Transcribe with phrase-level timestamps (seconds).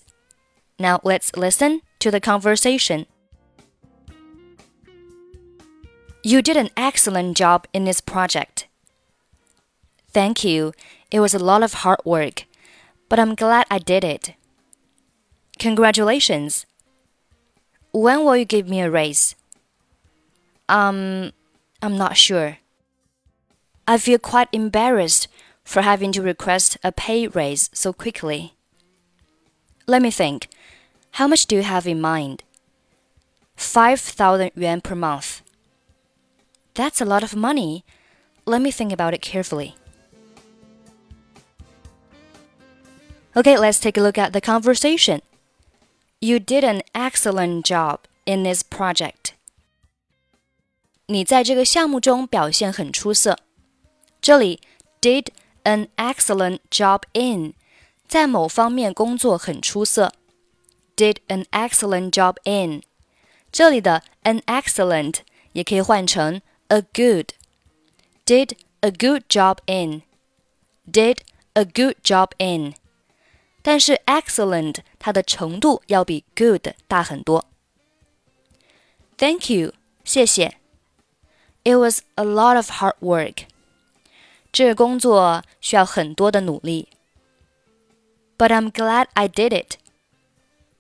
[0.78, 3.06] Now let's listen to the conversation.
[6.22, 8.68] You did an excellent job in this project.
[10.14, 10.74] Thank you.
[11.12, 12.46] It was a lot of hard work,
[13.08, 14.34] but I'm glad I did it.
[15.59, 16.67] Congratulations.
[17.93, 19.35] When will you give me a raise?
[20.69, 21.33] Um,
[21.81, 22.59] I'm not sure.
[23.87, 25.29] I feel quite embarrassed
[25.65, 28.55] for having to request a pay raise so quickly.
[29.87, 30.49] Let me think.
[31.13, 32.43] How much do you have in mind?
[33.57, 35.43] 5,000 yuan per month.
[36.75, 37.85] That's a lot of money.
[38.47, 39.77] Let me think about it carefully.
[43.37, 45.21] Okay, let's take a look at the conversation.
[46.24, 49.34] You did an excellent job in this project.
[51.08, 53.38] 你在这个项目中表现很出色。
[54.22, 54.62] 这里
[55.02, 55.28] did
[55.64, 57.54] an excellent job in
[58.08, 60.14] 在某方面工作很出色。
[60.96, 62.84] did an excellent job in
[63.52, 65.20] 这里的 an excellent
[65.54, 68.52] 也可以换成 a good。did
[68.82, 70.04] a good job in
[70.86, 71.20] did
[71.54, 72.76] a good job in
[73.64, 77.46] 但是 excellent 它的程度要比 good 大很多。
[79.18, 79.74] Thank you，
[80.04, 80.56] 谢谢。
[81.64, 83.44] It was a lot of hard work。
[84.52, 86.88] 这个工作需要很多的努力。
[88.38, 89.78] But I'm glad I did it。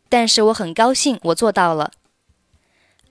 [0.08, 1.91] 但是我很高兴我做到了。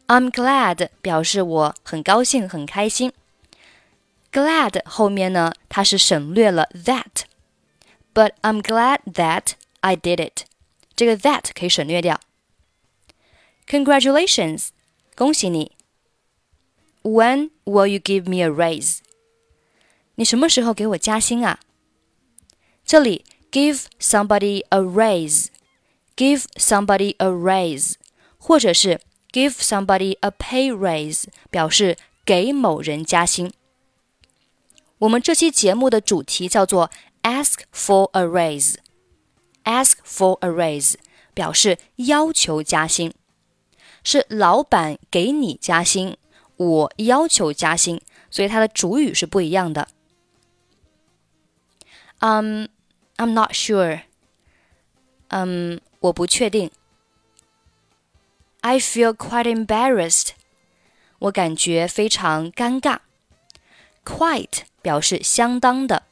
[0.07, 3.13] I'm glad 表示我很高兴很开心。
[4.33, 9.53] Glad 后面呢，它是省略了 that。But I'm glad that
[9.83, 10.45] I did it，
[10.97, 12.21] 这个 that 可以省略掉。
[13.69, 14.69] Congratulations，
[15.15, 15.73] 恭喜你。
[17.03, 18.99] When will you give me a raise？
[20.17, 21.61] 你什么时候给我加薪啊？
[22.85, 27.95] 这里 give somebody a raise，give somebody a raise，
[28.39, 33.53] 或者是 give somebody a pay raise，表示给某人加薪。
[34.99, 36.91] 我们这期节目的主题叫做
[37.23, 38.75] ask for a raise。
[39.64, 40.96] Ask for a raise
[41.34, 43.14] 表示要求加薪，
[44.04, 46.18] 是老板给你加薪，
[46.58, 49.88] 我要求加薪，所以它的主语是不一样的。
[52.20, 52.70] 嗯、
[53.18, 54.02] um,，I'm not sure。
[55.30, 56.72] 嗯，我不确定。
[58.62, 60.30] I feel quite embarrassed。
[61.20, 63.00] 我感觉非常尴尬。
[64.06, 66.04] Quite 表示相当的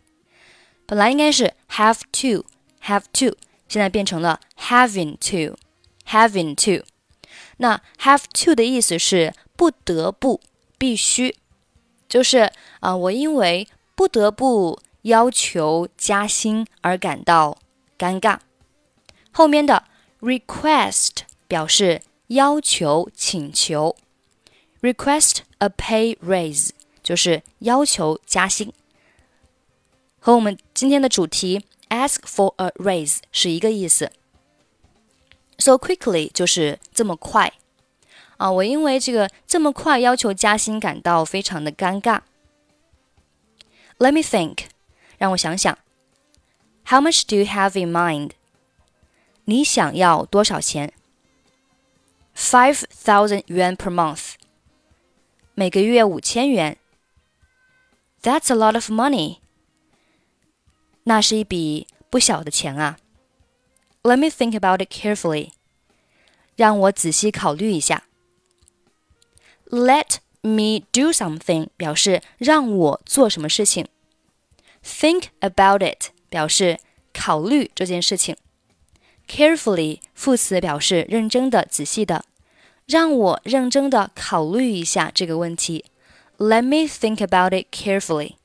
[0.87, 3.37] 本来应该是 have to，have to，
[3.69, 6.85] 现在变成了 having to，having to。
[7.62, 10.42] 那 have to 的意思是不得不、
[10.80, 11.36] 必须，
[12.10, 17.60] 就是啊、我因为不得不要求加薪而感到
[18.00, 18.40] 尴尬。
[19.32, 19.86] 后面的
[20.22, 21.12] request
[21.48, 23.96] 表示要求、请求
[24.82, 26.72] ，request a pay raise
[27.04, 28.74] 就是要求加薪，
[30.20, 34.12] 和我们今天的主题 ask for a raise 是一个意思。
[35.61, 37.53] So quickly 就是这么快
[38.37, 38.51] 啊！
[38.51, 42.21] 我因为这个这么快要求加薪感到非常的尴尬。
[43.99, 44.67] Let me think，
[45.17, 45.79] 让我想想。
[46.89, 48.33] How much do you have in mind？
[49.47, 50.93] 你想要多少钱？
[52.37, 54.35] Five thousand yuan per month，
[55.55, 56.77] 每个月五千元。
[58.23, 59.39] That's a lot of money，
[61.05, 62.99] 那是一笔不小的钱啊。
[64.03, 65.53] Let me think about it carefully.
[66.61, 68.05] 让我仔细考虑一下。
[69.71, 73.87] Let me do something 表示让我做什么事情。
[74.85, 76.79] Think about it 表示
[77.13, 78.37] 考虑这件事情。
[79.29, 82.25] Carefully 副词表示认真的、仔细的。
[82.87, 85.87] 让我认真的考虑一下这个问题。
[86.39, 88.37] Let me think about it carefully.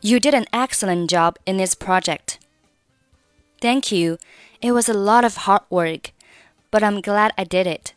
[0.00, 2.36] You did an excellent job in this project.
[3.60, 4.18] Thank you.
[4.63, 6.13] It was a lot of hard work,
[6.71, 7.93] but I'm glad I did it.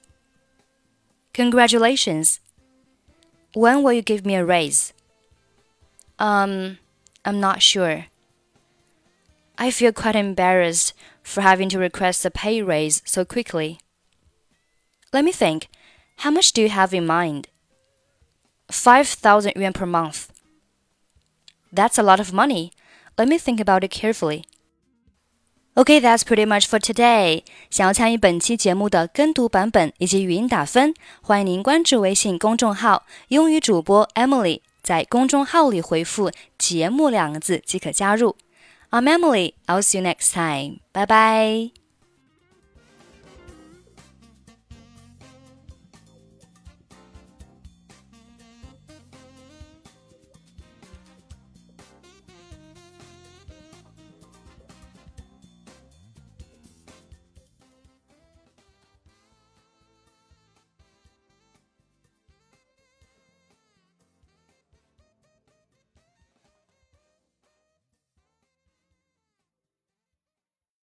[1.32, 2.40] Congratulations.
[3.54, 4.92] When will you give me a raise?
[6.18, 6.78] Um,
[7.24, 8.06] I'm not sure.
[9.56, 10.92] I feel quite embarrassed
[11.22, 13.78] for having to request a pay raise so quickly.
[15.12, 15.68] Let me think.
[16.18, 17.46] How much do you have in mind?
[18.72, 20.32] 5,000 yuan per month.
[21.72, 22.72] That's a lot of money.
[23.16, 24.44] Let me think about it carefully.
[25.78, 27.44] Okay, that's pretty much for today.
[27.68, 34.62] 想要参与本期节目的跟读版本以及语音打分，欢迎您关注微信公众号“英语主播 Emily”。
[34.82, 38.36] 在公众号里回复“节目”两个字即可加入。
[38.90, 39.52] I'm Emily.
[39.66, 40.78] I'll see you next time.
[40.94, 41.85] Bye bye.